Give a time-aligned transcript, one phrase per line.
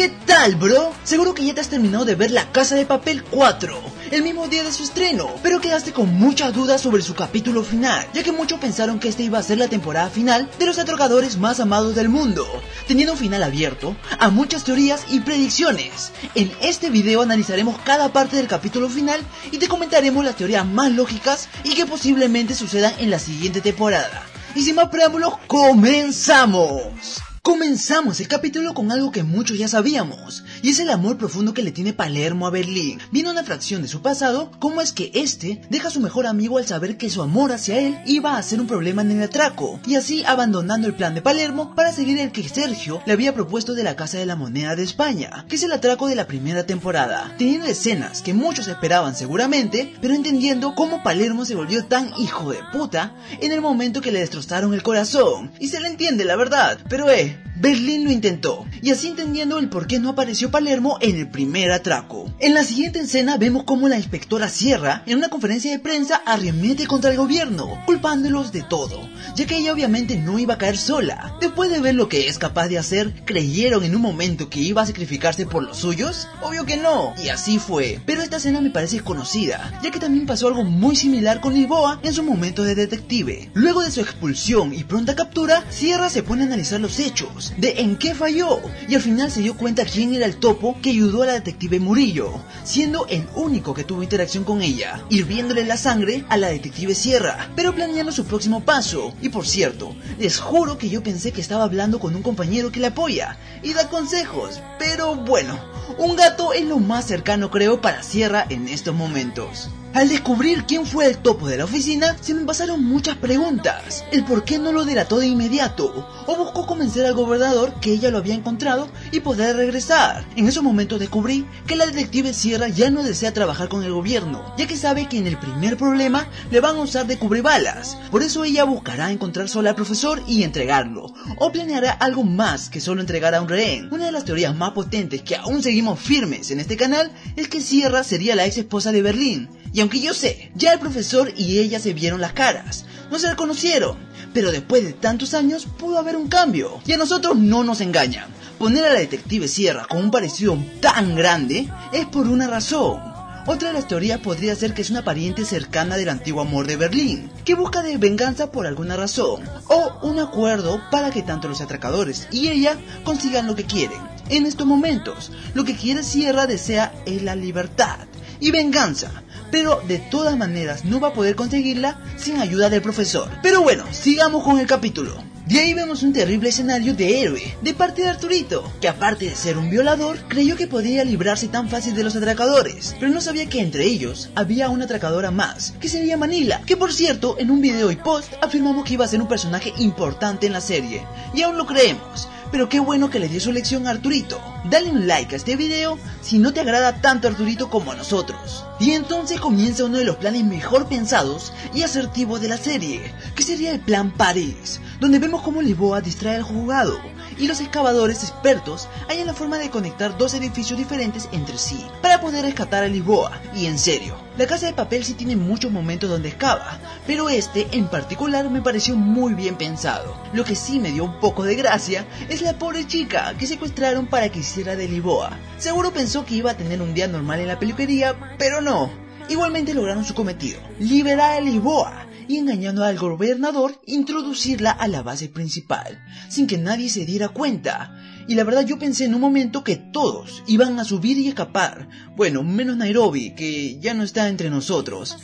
[0.00, 0.94] ¿Qué tal, bro?
[1.04, 3.78] Seguro que ya te has terminado de ver La Casa de Papel 4,
[4.12, 8.06] el mismo día de su estreno, pero quedaste con muchas dudas sobre su capítulo final,
[8.14, 11.36] ya que muchos pensaron que esta iba a ser la temporada final de los atrocadores
[11.36, 12.46] más amados del mundo,
[12.88, 16.12] teniendo un final abierto a muchas teorías y predicciones.
[16.34, 19.20] En este video analizaremos cada parte del capítulo final
[19.52, 24.22] y te comentaremos las teorías más lógicas y que posiblemente sucedan en la siguiente temporada.
[24.54, 27.20] Y sin más preámbulos, comenzamos.
[27.42, 31.62] Comenzamos el capítulo con algo que muchos ya sabíamos, y es el amor profundo que
[31.62, 32.98] le tiene Palermo a Berlín.
[33.10, 36.58] Viendo una fracción de su pasado, cómo es que este deja a su mejor amigo
[36.58, 39.80] al saber que su amor hacia él iba a ser un problema en el atraco,
[39.86, 43.74] y así abandonando el plan de Palermo para seguir el que Sergio le había propuesto
[43.74, 46.64] de la Casa de la Moneda de España, que es el atraco de la primera
[46.64, 52.52] temporada, teniendo escenas que muchos esperaban seguramente, pero entendiendo cómo Palermo se volvió tan hijo
[52.52, 56.36] de puta en el momento que le destrozaron el corazón, y se le entiende la
[56.36, 60.96] verdad, pero eh, Berlín lo intentó, y así entendiendo el por qué no apareció Palermo
[61.02, 62.32] en el primer atraco.
[62.38, 66.86] En la siguiente escena vemos cómo la inspectora Sierra, en una conferencia de prensa, arremete
[66.86, 71.36] contra el gobierno, culpándolos de todo, ya que ella obviamente no iba a caer sola.
[71.38, 74.80] Después de ver lo que es capaz de hacer, ¿creyeron en un momento que iba
[74.80, 76.28] a sacrificarse por los suyos?
[76.40, 78.00] Obvio que no, y así fue.
[78.06, 82.00] Pero esta escena me parece conocida, ya que también pasó algo muy similar con Lisboa
[82.02, 83.50] en su momento de detective.
[83.52, 87.80] Luego de su expulsión y pronta captura, Sierra se pone a analizar los hechos de
[87.80, 91.22] en qué falló y al final se dio cuenta quién era el topo que ayudó
[91.22, 96.24] a la detective Murillo, siendo el único que tuvo interacción con ella, hirviéndole la sangre
[96.28, 99.14] a la detective Sierra, pero planeando su próximo paso.
[99.20, 102.80] Y por cierto, les juro que yo pensé que estaba hablando con un compañero que
[102.80, 105.58] le apoya y da consejos, pero bueno,
[105.98, 109.70] un gato es lo más cercano creo para Sierra en estos momentos.
[109.92, 114.04] Al descubrir quién fue el topo de la oficina, se me pasaron muchas preguntas.
[114.12, 118.12] El por qué no lo delató de inmediato, o buscó convencer al gobernador que ella
[118.12, 120.24] lo había encontrado y poder regresar.
[120.36, 124.54] En esos momentos descubrí que la detective Sierra ya no desea trabajar con el gobierno,
[124.56, 127.98] ya que sabe que en el primer problema le van a usar de cubrebalas.
[128.12, 132.80] Por eso ella buscará encontrar solo al profesor y entregarlo, o planeará algo más que
[132.80, 133.88] solo entregar a un rehén.
[133.92, 137.60] Una de las teorías más potentes que aún seguimos firmes en este canal es que
[137.60, 141.58] Sierra sería la ex esposa de Berlín y aunque yo sé, ya el profesor y
[141.58, 143.96] ella se vieron las caras, no se reconocieron,
[144.32, 146.80] pero después de tantos años pudo haber un cambio.
[146.86, 148.30] Y a nosotros no nos engañan.
[148.58, 153.00] Poner a la detective Sierra con un parecido tan grande es por una razón.
[153.46, 156.76] Otra de las teorías podría ser que es una pariente cercana del antiguo amor de
[156.76, 161.62] Berlín, que busca de venganza por alguna razón, o un acuerdo para que tanto los
[161.62, 163.98] atracadores y ella consigan lo que quieren.
[164.28, 168.06] En estos momentos, lo que quiere Sierra desea es la libertad
[168.40, 173.28] y venganza, pero de todas maneras no va a poder conseguirla sin ayuda del profesor.
[173.42, 175.22] Pero bueno, sigamos con el capítulo.
[175.50, 179.34] De ahí vemos un terrible escenario de héroe, de parte de Arturito, que aparte de
[179.34, 183.46] ser un violador, creyó que podía librarse tan fácil de los atracadores, pero no sabía
[183.46, 187.60] que entre ellos había una atracadora más, que sería Manila, que por cierto, en un
[187.60, 191.42] video y post afirmamos que iba a ser un personaje importante en la serie, y
[191.42, 194.40] aún lo creemos, pero qué bueno que le dio su lección a Arturito.
[194.70, 198.64] Dale un like a este video si no te agrada tanto Arturito como a nosotros.
[198.78, 203.42] Y entonces comienza uno de los planes mejor pensados y asertivos de la serie, que
[203.42, 207.00] sería el Plan París, donde vemos cómo Lisboa distrae al jugado
[207.40, 212.20] y los excavadores expertos hallan la forma de conectar dos edificios diferentes entre sí para
[212.20, 213.40] poder rescatar a Lisboa.
[213.56, 217.66] Y en serio, la casa de papel sí tiene muchos momentos donde excava, pero este
[217.72, 220.14] en particular me pareció muy bien pensado.
[220.34, 224.06] Lo que sí me dio un poco de gracia es la pobre chica que secuestraron
[224.06, 225.38] para que hiciera de Lisboa.
[225.56, 228.90] Seguro pensó que iba a tener un día normal en la peluquería, pero no.
[229.30, 235.28] Igualmente lograron su cometido, liberar a Lisboa y engañando al gobernador introducirla a la base
[235.28, 237.92] principal, sin que nadie se diera cuenta.
[238.28, 241.88] Y la verdad yo pensé en un momento que todos iban a subir y escapar.
[242.14, 245.18] Bueno, menos Nairobi, que ya no está entre nosotros.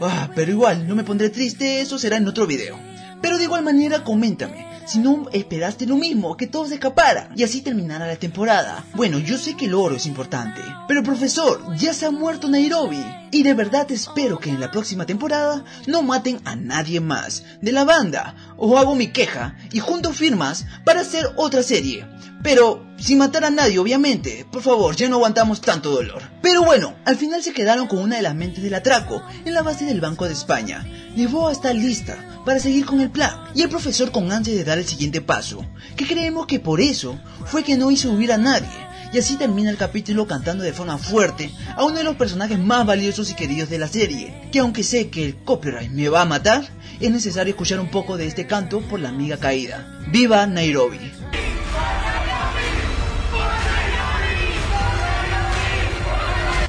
[0.00, 2.78] Ah, pero igual, no me pondré triste, eso será en otro video.
[3.20, 7.62] Pero de igual manera, coméntame, si no esperaste lo mismo, que todos escaparan y así
[7.62, 8.84] terminara la temporada.
[8.94, 13.02] Bueno, yo sé que el oro es importante, pero profesor, ya se ha muerto Nairobi.
[13.34, 17.72] Y de verdad espero que en la próxima temporada no maten a nadie más de
[17.72, 18.36] la banda.
[18.56, 22.06] O hago mi queja y junto firmas para hacer otra serie.
[22.44, 24.46] Pero sin matar a nadie, obviamente.
[24.52, 26.22] Por favor, ya no aguantamos tanto dolor.
[26.42, 29.62] Pero bueno, al final se quedaron con una de las mentes del atraco en la
[29.62, 30.86] base del Banco de España.
[31.16, 32.16] Lisboa está lista
[32.46, 35.66] para seguir con el plan y el profesor con ansia de dar el siguiente paso,
[35.96, 38.83] que creemos que por eso fue que no hizo huir a nadie
[39.14, 42.84] y así termina el capítulo cantando de forma fuerte a uno de los personajes más
[42.84, 46.24] valiosos y queridos de la serie, que aunque sé que el copyright me va a
[46.24, 46.68] matar,
[46.98, 50.00] es necesario escuchar un poco de este canto por la amiga caída.
[50.08, 51.12] ¡Viva Nairobi!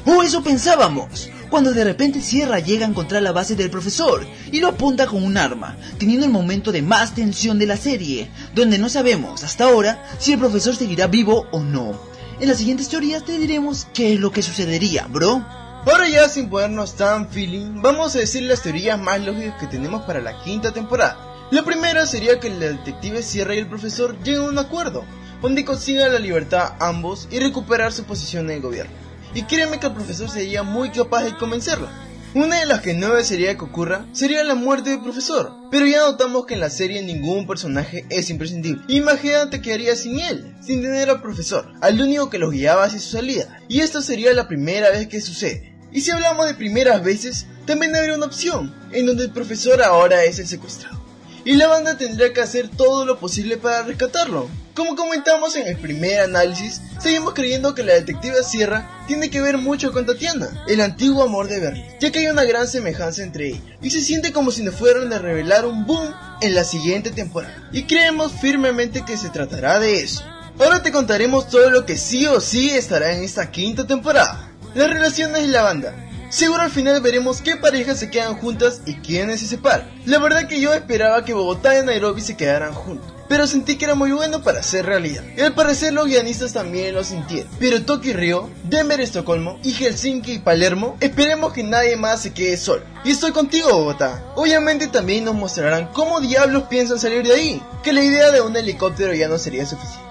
[0.04, 4.60] O eso pensábamos, cuando de repente Sierra llega a encontrar la base del profesor y
[4.60, 8.78] lo apunta con un arma, teniendo el momento de más tensión de la serie, donde
[8.78, 12.15] no sabemos hasta ahora si el profesor seguirá vivo o no.
[12.38, 15.44] En las siguientes teorías te diremos qué es lo que sucedería, bro.
[15.86, 20.02] Ahora ya sin ponernos tan feeling, vamos a decir las teorías más lógicas que tenemos
[20.02, 21.48] para la quinta temporada.
[21.50, 25.04] La primera sería que el detective Sierra y el profesor lleguen a un acuerdo,
[25.40, 29.06] donde consigan la libertad ambos y recuperar su posición en el gobierno
[29.36, 31.90] y créeme que el profesor sería muy capaz de convencerla.
[32.36, 36.00] Una de las que no desearía que ocurra sería la muerte del profesor, pero ya
[36.00, 38.82] notamos que en la serie ningún personaje es imprescindible.
[38.88, 42.98] Imagínate que haría sin él, sin tener al profesor, al único que los guiaba hacia
[42.98, 45.74] su salida, y esto sería la primera vez que sucede.
[45.92, 50.22] Y si hablamos de primeras veces, también habría una opción, en donde el profesor ahora
[50.24, 51.06] es el secuestrado
[51.46, 54.50] y la banda tendrá que hacer todo lo posible para rescatarlo.
[54.76, 59.56] Como comentamos en el primer análisis, seguimos creyendo que la detective Sierra tiene que ver
[59.56, 63.48] mucho con Tatiana, el antiguo amor de Bernie, ya que hay una gran semejanza entre
[63.48, 66.12] ellos, y se siente como si nos fueran a revelar un boom
[66.42, 70.22] en la siguiente temporada, y creemos firmemente que se tratará de eso.
[70.60, 74.52] Ahora te contaremos todo lo que sí o sí estará en esta quinta temporada.
[74.74, 78.94] Las relaciones de la banda, Seguro al final veremos qué parejas se quedan juntas y
[78.94, 79.88] quiénes se separan.
[80.06, 83.84] La verdad que yo esperaba que Bogotá y Nairobi se quedaran juntos, pero sentí que
[83.84, 85.22] era muy bueno para ser realidad.
[85.36, 87.50] Y al parecer los guionistas también lo sintieron.
[87.60, 92.32] Pero Tokio y Río, Denver, Estocolmo y Helsinki y Palermo, esperemos que nadie más se
[92.32, 92.82] quede solo.
[93.04, 94.24] Y estoy contigo Bogotá.
[94.34, 98.56] Obviamente también nos mostrarán cómo diablos piensan salir de ahí, que la idea de un
[98.56, 100.05] helicóptero ya no sería suficiente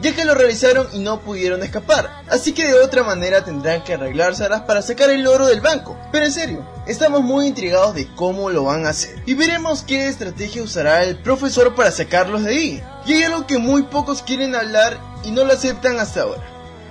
[0.00, 3.94] ya que lo realizaron y no pudieron escapar, así que de otra manera tendrán que
[3.94, 5.98] arreglárselas para sacar el oro del banco.
[6.10, 10.08] Pero en serio, estamos muy intrigados de cómo lo van a hacer, y veremos qué
[10.08, 12.82] estrategia usará el profesor para sacarlos de ahí.
[13.06, 16.42] Y hay algo que muy pocos quieren hablar y no lo aceptan hasta ahora.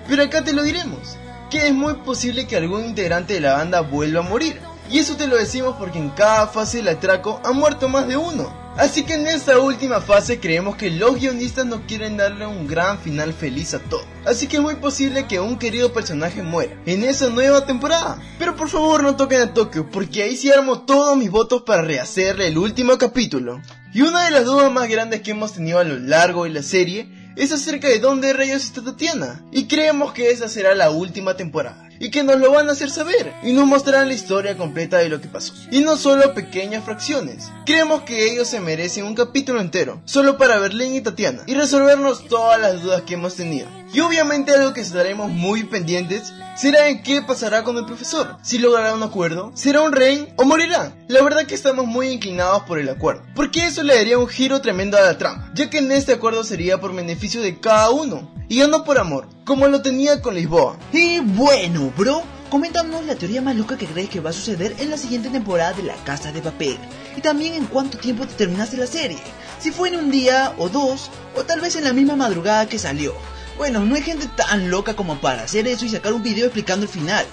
[0.07, 1.17] Pero acá te lo diremos,
[1.49, 4.59] que es muy posible que algún integrante de la banda vuelva a morir.
[4.89, 8.17] Y eso te lo decimos porque en cada fase del atraco ha muerto más de
[8.17, 8.51] uno.
[8.79, 12.97] Así que en esta última fase creemos que los guionistas no quieren darle un gran
[12.97, 14.05] final feliz a todo.
[14.25, 18.21] Así que es muy posible que un querido personaje muera en esa nueva temporada.
[18.39, 21.81] Pero por favor no toquen a Tokio porque ahí sí armo todos mis votos para
[21.81, 23.61] rehacerle el último capítulo.
[23.93, 26.63] Y una de las dudas más grandes que hemos tenido a lo largo de la
[26.63, 29.43] serie es acerca de dónde rayos está Tatiana.
[29.51, 32.89] Y creemos que esa será la última temporada y que nos lo van a hacer
[32.89, 35.53] saber y nos mostrarán la historia completa de lo que pasó.
[35.71, 37.51] Y no solo pequeñas fracciones.
[37.65, 42.27] Creemos que ellos se merecen un capítulo entero, solo para Berlín y Tatiana, y resolvernos
[42.27, 43.67] todas las dudas que hemos tenido.
[43.91, 48.37] Y obviamente algo que estaremos muy pendientes será en qué pasará con el profesor.
[48.43, 50.93] Si logrará un acuerdo, será un rey o morirá.
[51.07, 54.61] La verdad que estamos muy inclinados por el acuerdo, porque eso le daría un giro
[54.61, 58.31] tremendo a la trama, ya que en este acuerdo sería por beneficio de cada uno,
[58.47, 60.77] y no por amor, como lo tenía con Lisboa.
[60.91, 62.21] Y bueno, bro,
[62.51, 65.73] coméntanos la teoría más loca que crees que va a suceder en la siguiente temporada
[65.73, 66.77] de La Casa de Papel.
[67.17, 69.19] Y también en cuánto tiempo te terminaste la serie.
[69.59, 72.77] Si fue en un día o dos, o tal vez en la misma madrugada que
[72.77, 73.13] salió.
[73.59, 76.85] Bueno, no hay gente tan loca como para hacer eso y sacar un video explicando
[76.85, 77.25] el final.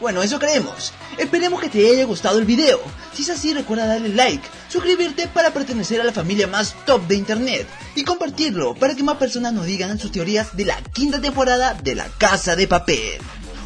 [0.00, 0.92] Bueno, eso creemos.
[1.18, 2.78] Esperemos que te haya gustado el video.
[3.12, 7.16] Si es así, recuerda darle like, suscribirte para pertenecer a la familia más top de
[7.16, 7.66] internet
[7.96, 11.96] y compartirlo para que más personas nos digan sus teorías de la quinta temporada de
[11.96, 13.18] La Casa de Papel.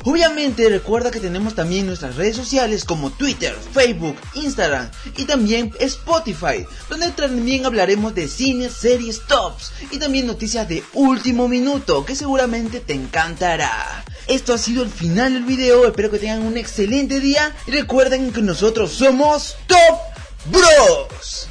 [0.04, 6.64] Obviamente recuerda que tenemos también nuestras redes sociales como Twitter, Facebook, Instagram y también Spotify,
[6.88, 12.80] donde también hablaremos de cines, series, tops y también noticias de último minuto que seguramente
[12.80, 14.04] te encantará.
[14.28, 18.32] Esto ha sido el final del video, espero que tengan un excelente día y recuerden
[18.32, 19.99] que nosotros somos Top
[20.46, 21.48] Bros.